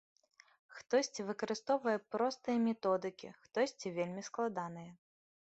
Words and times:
Хтосьці 0.77 1.25
выкарыстоўвае 1.27 1.93
простыя 2.15 2.57
методыкі, 2.69 3.27
хтосьці 3.45 3.95
вельмі 4.01 4.27
складаныя. 4.31 4.91